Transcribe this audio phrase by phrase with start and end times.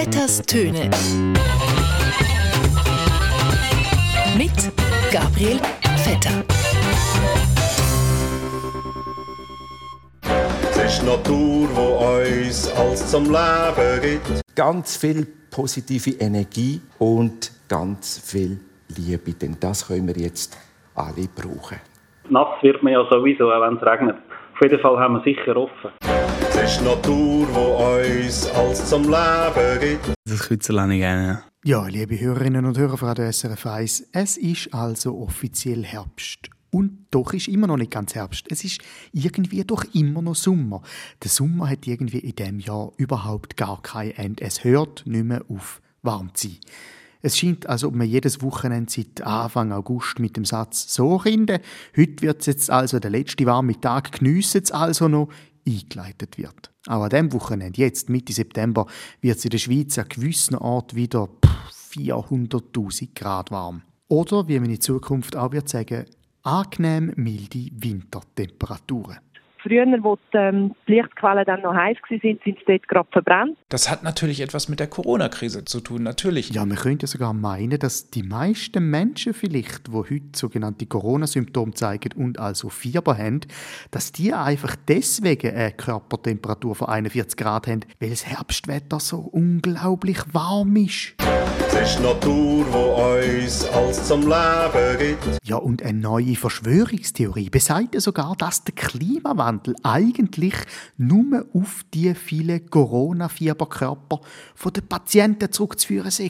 [0.00, 0.90] Vetters Töne.
[4.36, 4.52] Mit
[5.10, 5.58] Gabriel
[5.96, 6.44] Vetter.
[10.70, 14.40] Es ist die Natur, die uns alles zum Leben gibt.
[14.54, 18.60] Ganz viel positive Energie und ganz viel
[18.96, 20.56] Liebe, denn das können wir jetzt
[20.94, 21.80] alle brauchen.
[22.28, 24.16] Nass wird man ja sowieso, auch wenn es regnet.
[24.54, 25.90] Auf jeden Fall haben wir sicher offen.
[26.68, 30.12] Es ist Natur, die uns alles zum Leben gibt.
[30.26, 31.42] Das Kützerl habe ich gerne.
[31.64, 36.50] Ja, liebe Hörerinnen und Hörer von der SRF 1, es ist also offiziell Herbst.
[36.70, 38.48] Und doch ist immer noch nicht ganz Herbst.
[38.50, 40.82] Es ist irgendwie doch immer noch Sommer.
[41.24, 44.44] Der Sommer hat irgendwie in dem Jahr überhaupt gar kein Ende.
[44.44, 46.58] Es hört nicht mehr auf, warm zu sein.
[47.22, 51.60] Es scheint, als ob man jedes Wochenende seit Anfang August mit dem Satz «So, Kinder,
[51.96, 55.30] heute wird jetzt also der letzte warme Tag, geniessen es also noch»
[55.68, 56.72] eingeleitet wird.
[56.86, 58.86] Auch an diesem Wochenende, jetzt Mitte September,
[59.20, 61.28] wird es in der Schweiz an gewissen Orten wieder
[61.92, 63.82] 400'000 Grad warm.
[64.08, 66.06] Oder, wie man in Zukunft auch wird sagen,
[66.42, 69.18] angenehm milde Wintertemperaturen.
[69.62, 73.58] Früher, wo die, ähm, die Lichtquellen dann noch heiß waren, sind sie dort gerade verbrannt.
[73.68, 76.50] Das hat natürlich etwas mit der Corona-Krise zu tun, natürlich.
[76.50, 82.12] Ja, man könnte sogar meinen, dass die meisten Menschen vielleicht, die heute sogenannte Corona-Symptome zeigen
[82.16, 83.40] und also Fieber haben,
[83.90, 90.18] dass die einfach deswegen eine Körpertemperatur von 41 Grad haben, weil das Herbstwetter so unglaublich
[90.32, 91.14] warm ist.
[91.82, 95.38] Ist Natur, die uns alles zum Leben gibt.
[95.44, 100.54] Ja, und eine neue Verschwörungstheorie besagt sogar, dass der Klimawandel eigentlich
[100.96, 104.20] nur auf die vielen Corona-Fieberkörper
[104.74, 106.20] der Patienten zurückzuführen ist.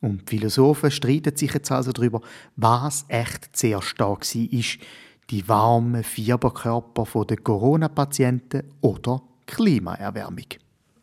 [0.00, 2.20] Und Philosophen streiten sich jetzt also darüber,
[2.54, 4.78] was echt sehr stark war, ist
[5.30, 10.46] die warmen Fieberkörper der Corona-Patienten oder Klimaerwärmung.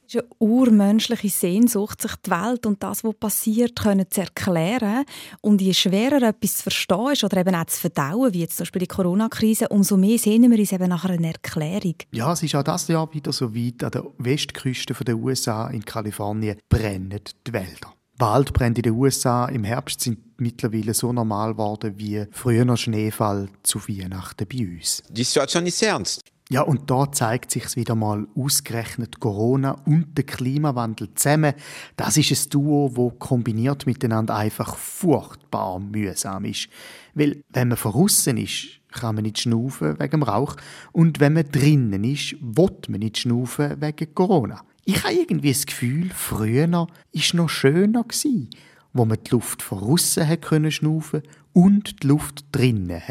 [0.07, 5.03] Es ist eine urmenschliche Sehnsucht, sich die Welt und das, was passiert, können zu erklären.
[5.41, 8.65] Und je schwerer etwas zu verstehen ist oder eben auch zu verdauen, wie jetzt zum
[8.65, 11.95] Beispiel die Corona-Krise, umso mehr sehnen wir uns eben nach einer Erklärung.
[12.11, 15.83] Ja, es ist auch das Jahr wieder so weit an der Westküste der USA in
[15.83, 17.93] Kalifornien brennen die Wälder.
[18.17, 23.79] Waldbrände in den USA im Herbst sind mittlerweile so normal geworden wie früher Schneefall zu
[23.87, 25.03] Weihnachten bei uns.
[25.09, 26.21] Die Situation ist ernst.
[26.51, 31.55] Ja, und da zeigt sich wieder mal ausgerechnet Corona und der Klimawandel zusammen.
[31.95, 36.69] Das ist ein Duo, wo kombiniert miteinander einfach furchtbar mühsam ist.
[37.15, 40.55] Weil, wenn man verrussen ist, kann man nicht schnaufen wegen dem Rauch.
[40.91, 44.63] Und wenn man drinnen ist, will man nicht schnaufen wegen Corona.
[44.85, 48.51] Ich habe irgendwie das Gefühl, früher war es noch schöner, gewesen,
[48.93, 49.97] wo man die Luft von
[50.41, 51.23] können schnaufen
[51.53, 53.01] und die Luft drinnen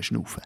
[0.00, 0.42] schnaufen.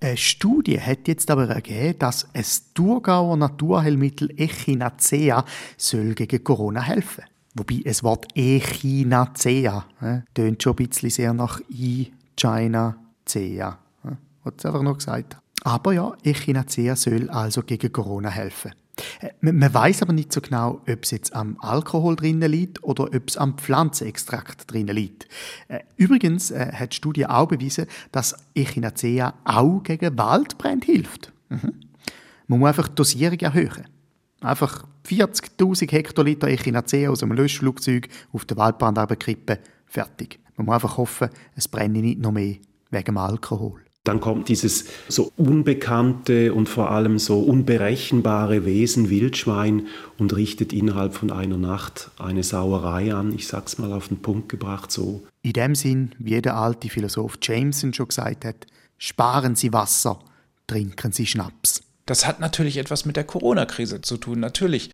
[0.00, 5.44] Eine Studie hat jetzt aber ergeben, dass ein Thurgauer Naturheilmittel Echinacea
[5.76, 7.24] soll gegen Corona helfen.
[7.54, 13.78] Wobei das Wort Echinacea äh, tönt schon ein bisschen sehr nach I, China, Cea.
[14.44, 15.36] Hat es einfach noch gesagt.
[15.64, 18.72] Aber ja, Echinacea soll also gegen Corona helfen.
[19.40, 23.28] Man weiß aber nicht so genau, ob es jetzt am Alkohol drinnen liegt oder ob
[23.28, 25.28] es am Pflanzenextrakt drinnen liegt.
[25.68, 31.32] Äh, Übrigens äh, hat die Studie auch bewiesen, dass Echinacea auch gegen Waldbrände hilft.
[31.48, 31.74] Mhm.
[32.46, 33.86] Man muss einfach die Dosierung erhöhen.
[34.40, 40.38] Einfach 40.000 Hektoliter Echinacea aus einem Löschflugzeug auf den Waldbrand kippen, fertig.
[40.56, 42.56] Man muss einfach hoffen, es brenne nicht noch mehr
[42.90, 43.82] wegen dem Alkohol.
[44.08, 51.12] Dann kommt dieses so unbekannte und vor allem so unberechenbare Wesen Wildschwein und richtet innerhalb
[51.12, 53.34] von einer Nacht eine Sauerei an.
[53.34, 55.26] Ich sag's mal auf den Punkt gebracht so.
[55.42, 60.20] In dem Sinn, wie der alte Philosoph Jameson schon gesagt hat, sparen Sie Wasser,
[60.66, 61.82] trinken Sie Schnaps.
[62.06, 64.90] Das hat natürlich etwas mit der Corona-Krise zu tun, natürlich.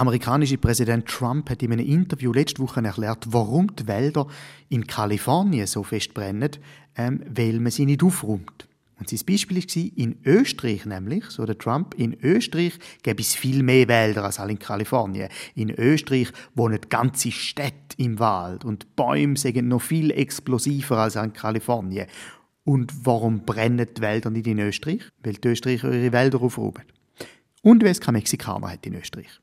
[0.00, 4.26] Amerikanische Präsident Trump hat in einem Interview letzte Woche erklärt, warum die Wälder
[4.70, 6.50] in Kalifornien so fest brennen,
[6.96, 8.66] ähm, weil man sie nicht aufräumt.
[8.98, 13.62] Und sein Beispiel war, in Österreich nämlich, so der Trump, in Österreich gäbe es viel
[13.62, 15.28] mehr Wälder als in Kalifornien.
[15.54, 21.32] In Österreich wohnen ganze Städte im Wald und Bäume sind noch viel explosiver als in
[21.32, 22.06] Kalifornien.
[22.64, 25.02] Und warum brennen die Wälder nicht in Österreich?
[25.22, 26.84] Weil die Österreicher ihre Wälder aufräumen.
[27.62, 29.40] Und weil es keine Mexikaner hat in Österreich.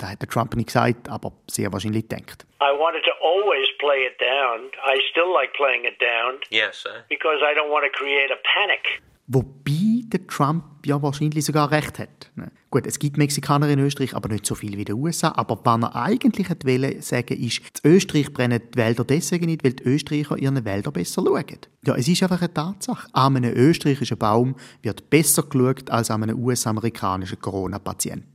[0.00, 2.46] Da hat der Trump nicht gesagt, aber sehr wahrscheinlich denkt.
[2.62, 4.68] I wanted to always play it down.
[4.86, 7.04] I still like playing it down Yes, sir.
[7.10, 9.02] because I don't want to create a panic.
[9.32, 12.30] Wobei der Trump ja wahrscheinlich sogar recht hat.
[12.34, 12.50] Ne?
[12.70, 15.32] Gut, es gibt Mexikaner in Österreich, aber nicht so viel wie in den USA.
[15.36, 19.74] Aber was er eigentlich wollte sagen, ist, in Österreich brennen die Wälder deswegen nicht, weil
[19.74, 21.44] die Österreicher ihren Wälder besser schauen.
[21.86, 23.08] Ja, es ist einfach eine Tatsache.
[23.12, 28.32] An einem österreichischen Baum wird besser geschaut als an einem US-amerikanischen Corona-Patienten.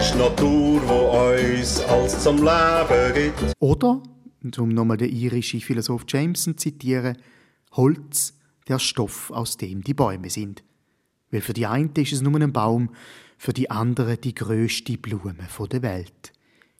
[0.00, 3.52] Ist die Natur, die uns alles zum Leben gibt.
[3.58, 4.02] Oder,
[4.56, 7.18] um nochmal den irischen Philosoph Jameson zu zitieren,
[7.72, 8.32] Holz,
[8.66, 10.64] der Stoff, aus dem die Bäume sind.
[11.30, 12.94] Weil für die einen ist es nur ein Baum,
[13.36, 15.36] für die anderen die größte Blume
[15.70, 16.32] der Welt.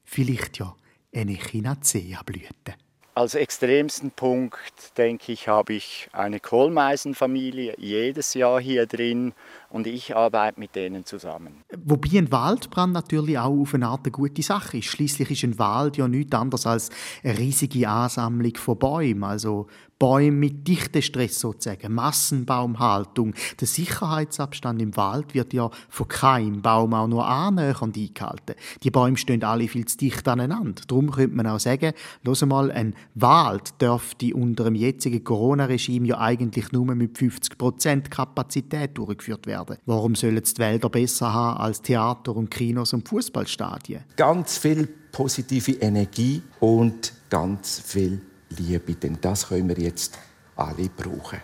[0.03, 0.75] Vielleicht ja
[1.15, 2.75] eine Echinacea-Blüte.
[3.15, 9.35] Als extremsten Punkt, denke ich, habe ich eine Kohlmeisenfamilie jedes Jahr hier drin
[9.71, 11.63] und ich arbeite mit denen zusammen.
[11.85, 14.87] Wobei ein Waldbrand natürlich auch auf eine Art eine gute Sache ist.
[14.87, 16.91] Schließlich ist ein Wald ja nichts anderes als
[17.23, 19.69] eine riesige Ansammlung von Bäumen, also
[20.01, 23.35] Bäume mit Dichtestress sozusagen, Massenbaumhaltung.
[23.61, 28.57] Der Sicherheitsabstand im Wald wird ja von keinem Baum auch nur annähernd eingehalten.
[28.83, 30.83] Die Bäume stehen alle viel zu dicht aneinander.
[30.89, 31.93] Darum könnte man auch sagen,
[32.25, 38.97] los mal, ein Wald dürfte unter dem jetzigen Corona-Regime ja eigentlich nur mit 50% Kapazität
[38.97, 39.60] durchgeführt werden.
[39.87, 44.05] Warum sollen die Wälder besser haben als Theater und Kinos und Fußballstadien?
[44.17, 48.21] Ganz viel positive Energie und ganz viel
[48.51, 50.19] Liebe, denn das können wir jetzt
[50.57, 51.41] alle brauchen.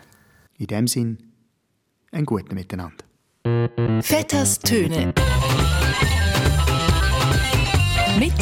[0.58, 1.18] In dem Sinn,
[2.12, 3.04] ein guten Miteinander.
[4.00, 5.12] Vetters Töne.
[8.18, 8.32] Mit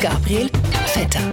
[0.00, 0.50] Gabriel
[0.86, 1.32] Vetter.